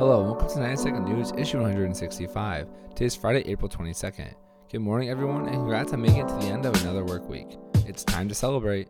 Hello, 0.00 0.20
and 0.20 0.30
welcome 0.30 0.48
to 0.48 0.60
90 0.60 0.76
Second 0.76 1.04
News, 1.04 1.30
issue 1.36 1.60
165. 1.60 2.66
Today 2.94 3.04
is 3.04 3.14
Friday, 3.14 3.46
April 3.46 3.68
22nd. 3.68 4.32
Good 4.72 4.80
morning, 4.80 5.10
everyone, 5.10 5.44
and 5.44 5.56
congrats 5.56 5.92
on 5.92 6.00
making 6.00 6.22
it 6.22 6.28
to 6.28 6.34
the 6.36 6.46
end 6.46 6.64
of 6.64 6.74
another 6.80 7.04
work 7.04 7.28
week. 7.28 7.58
It's 7.86 8.02
time 8.02 8.26
to 8.30 8.34
celebrate. 8.34 8.88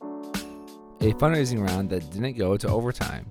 A 0.00 1.12
fundraising 1.12 1.62
round 1.62 1.90
that 1.90 2.10
didn't 2.10 2.38
go 2.38 2.56
to 2.56 2.68
overtime. 2.68 3.30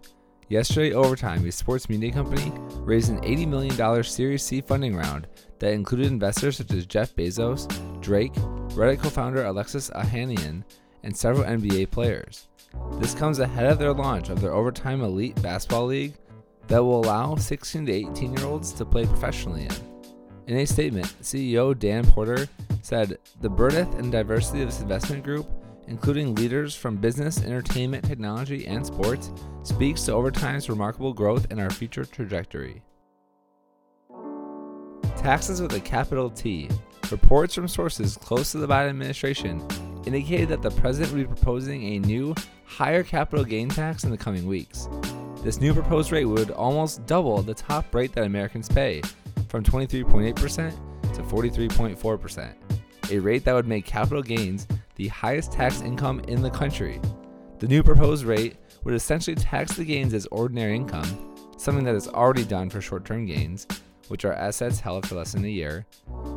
Yesterday, 0.50 0.94
Overtime, 0.94 1.48
a 1.48 1.52
sports 1.52 1.90
media 1.90 2.12
company, 2.12 2.54
raised 2.76 3.10
an 3.10 3.22
$80 3.22 3.48
million 3.48 4.04
Series 4.04 4.44
C 4.44 4.62
funding 4.62 4.96
round 4.96 5.26
that 5.58 5.74
included 5.74 6.06
investors 6.06 6.58
such 6.58 6.72
as 6.74 6.86
Jeff 6.86 7.16
Bezos, 7.16 7.68
Drake, 8.02 8.34
Reddit 8.76 9.02
co 9.02 9.10
founder 9.10 9.46
Alexis 9.46 9.90
Ohanian, 9.96 10.64
and 11.02 11.18
several 11.18 11.46
NBA 11.46 11.90
players. 11.90 12.50
This 12.94 13.14
comes 13.14 13.40
ahead 13.40 13.66
of 13.66 13.80
their 13.80 13.94
launch 13.94 14.30
of 14.30 14.42
their 14.42 14.54
Overtime 14.54 15.02
Elite 15.02 15.42
Basketball 15.42 15.88
League 15.88 16.14
that 16.68 16.84
will 16.84 17.04
allow 17.04 17.36
16 17.36 17.86
to 17.86 17.92
18 17.92 18.38
year 18.38 18.46
olds 18.46 18.72
to 18.74 18.86
play 18.86 19.06
professionally 19.06 19.64
in. 19.64 19.76
In 20.48 20.58
a 20.58 20.66
statement, 20.66 21.08
CEO 21.22 21.78
Dan 21.78 22.06
Porter 22.06 22.48
said 22.82 23.18
the 23.42 23.50
breadth 23.50 23.94
and 24.00 24.12
diversity 24.12 24.62
of 24.62 24.70
this 24.70 24.82
investment 24.82 25.24
group, 25.24 25.48
including 25.88 26.36
leaders 26.36 26.76
from 26.76 26.96
business, 26.96 27.44
entertainment, 27.44 28.06
technology, 28.06 28.66
and 28.68 28.86
sports, 28.86 29.32
speaks 29.64 30.04
to 30.04 30.12
Overtime's 30.14 30.70
remarkable 30.70 31.14
growth 31.14 31.48
and 31.52 31.60
our 31.60 31.70
future 31.70 32.06
trajectory. 32.06 32.82
Taxes 35.18 35.62
with 35.62 35.74
a 35.74 35.80
capital 35.80 36.30
T. 36.30 36.70
Reports 37.12 37.56
from 37.56 37.68
sources 37.68 38.18
close 38.18 38.52
to 38.52 38.60
the 38.60 38.68
Biden 38.68 38.90
administration 38.90 39.68
indicated 40.06 40.50
that 40.50 40.62
the 40.62 40.72
president 40.72 41.14
would 41.14 41.30
be 41.30 41.36
proposing 41.36 41.84
a 41.84 42.00
new, 42.00 42.36
higher 42.66 43.04
capital 43.04 43.44
gain 43.44 43.70
tax 43.70 44.04
in 44.04 44.12
the 44.12 44.18
coming 44.18 44.48
weeks. 44.48 44.88
This 45.44 45.62
new 45.62 45.74
proposed 45.74 46.12
rate 46.12 46.26
would 46.26 46.52
almost 46.52 47.06
double 47.06 47.42
the 47.42 47.54
top 47.54 47.94
rate 47.96 48.14
that 48.14 48.26
Americans 48.26 48.68
pay, 48.68 49.02
from 49.48 49.64
23.8% 49.64 50.74
to 51.16 51.22
43.4%, 51.24 52.54
a 53.12 53.20
rate 53.20 53.46
that 53.46 53.54
would 53.54 53.68
make 53.68 53.86
capital 53.86 54.22
gains 54.22 54.68
the 54.96 55.08
highest 55.08 55.52
tax 55.52 55.82
income 55.82 56.20
in 56.28 56.42
the 56.42 56.50
country. 56.50 57.00
The 57.60 57.68
new 57.68 57.84
proposed 57.84 58.26
rate 58.26 58.58
would 58.84 58.94
essentially 58.94 59.36
tax 59.36 59.74
the 59.74 59.86
gains 59.86 60.14
as 60.14 60.26
ordinary 60.28 60.76
income, 60.76 61.36
something 61.58 61.84
that 61.86 61.96
is 61.96 62.08
already 62.08 62.46
done 62.46 62.70
for 62.70 62.82
short 62.82 63.06
term 63.06 63.26
gains, 63.26 63.68
which 64.08 64.26
are 64.26 64.34
assets 64.34 64.80
held 64.80 65.08
for 65.08 65.16
less 65.16 65.34
than 65.34 65.46
a 65.46 65.50
year. 65.50 65.86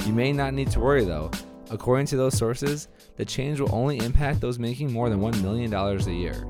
You 0.07 0.13
may 0.13 0.33
not 0.33 0.55
need 0.55 0.71
to 0.73 0.81
worry 0.81 1.05
though, 1.05 1.31
According 1.71 2.07
to 2.07 2.17
those 2.17 2.37
sources, 2.37 2.89
the 3.17 3.25
change 3.25 3.61
will 3.61 3.75
only 3.75 3.99
impact 3.99 4.41
those 4.41 4.59
making 4.59 4.93
more 4.93 5.09
than 5.09 5.21
$1 5.21 5.43
million 5.43 5.73
a 5.73 6.13
year. 6.13 6.47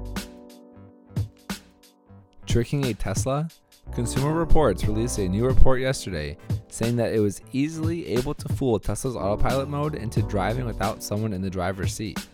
Tricking 2.47 2.87
a 2.87 2.95
Tesla? 2.95 3.49
Consumer 3.95 4.33
Reports 4.33 4.85
released 4.85 5.19
a 5.19 5.29
new 5.29 5.45
report 5.45 5.81
yesterday 5.81 6.37
saying 6.69 6.97
that 6.97 7.13
it 7.13 7.21
was 7.21 7.43
easily 7.53 8.07
able 8.09 8.33
to 8.35 8.49
fool 8.55 8.79
Tesla's 8.79 9.17
autopilot 9.17 9.69
mode 9.69 9.95
into 9.95 10.23
driving 10.23 10.65
without 10.65 11.03
someone 11.03 11.33
in 11.33 11.43
the 11.43 11.51
driver's 11.51 11.93
seat. 11.93 12.27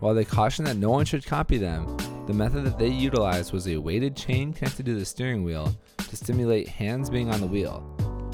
While 0.00 0.14
they 0.14 0.24
cautioned 0.24 0.68
that 0.68 0.76
no 0.76 0.90
one 0.90 1.04
should 1.04 1.26
copy 1.26 1.56
them, 1.56 1.96
the 2.26 2.34
method 2.34 2.64
that 2.64 2.78
they 2.78 2.88
utilized 2.88 3.52
was 3.52 3.66
a 3.66 3.78
weighted 3.78 4.14
chain 4.14 4.52
connected 4.52 4.84
to 4.86 4.94
the 4.94 5.04
steering 5.04 5.44
wheel 5.44 5.74
to 5.96 6.16
stimulate 6.16 6.68
hands 6.68 7.08
being 7.08 7.30
on 7.32 7.40
the 7.40 7.46
wheel. 7.46 7.80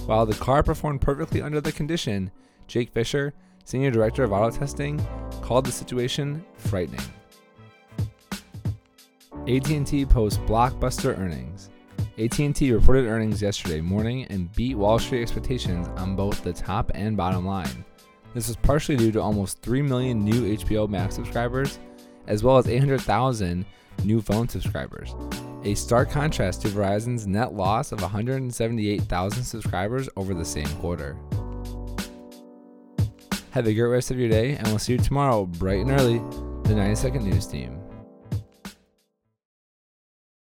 While 0.06 0.27
the 0.27 0.34
car 0.34 0.62
performed 0.62 1.00
perfectly 1.00 1.41
under 1.41 1.61
the 1.61 1.72
condition, 1.72 2.31
Jake 2.67 2.91
Fisher, 2.92 3.34
Senior 3.65 3.91
Director 3.91 4.25
of 4.25 4.33
Auto 4.33 4.57
Testing, 4.57 5.05
called 5.43 5.67
the 5.67 5.73
situation 5.73 6.45
frightening. 6.57 7.01
AT&T 9.47 10.06
posts 10.06 10.39
blockbuster 10.47 11.19
earnings. 11.19 11.71
AT&T 12.19 12.73
reported 12.73 13.06
earnings 13.06 13.43
yesterday 13.43 13.81
morning 13.81 14.25
and 14.31 14.53
beat 14.55 14.77
Wall 14.77 14.98
Street 14.98 15.23
expectations 15.23 15.89
on 15.97 16.15
both 16.15 16.43
the 16.43 16.53
top 16.53 16.91
and 16.95 17.17
bottom 17.17 17.45
line. 17.45 17.84
This 18.34 18.48
was 18.48 18.56
partially 18.56 18.97
due 18.97 19.12
to 19.12 19.21
almost 19.21 19.61
3 19.62 19.83
million 19.83 20.25
new 20.25 20.56
HBO 20.56 20.88
Max 20.88 21.15
subscribers, 21.15 21.78
as 22.27 22.43
well 22.43 22.56
as 22.56 22.69
800,000 22.69 23.67
new 24.05 24.22
phone 24.22 24.49
subscribers. 24.49 25.15
A 25.65 25.75
stark 25.75 26.11
contrast 26.11 26.62
to 26.62 26.69
Verizon's 26.69 27.27
net 27.27 27.55
loss 27.55 27.93
of 27.93 28.00
178,000 28.00 29.43
subscribers 29.43 30.09
over 30.17 30.34
the 30.34 30.44
same 30.44 30.69
quarter. 30.81 31.17
Have 33.54 33.69
a 33.69 33.72
great 33.72 33.84
rest 33.84 34.10
of 34.10 34.19
your 34.19 34.28
day, 34.28 34.56
and 34.56 34.66
we'll 34.66 34.81
see 34.81 34.94
you 34.94 34.98
tomorrow 34.98 35.47
bright 35.47 35.78
and 35.78 35.92
early, 35.92 36.19
the 36.65 36.75
90 36.75 36.97
Second 36.97 37.25
News 37.25 37.47
Team. 37.47 37.84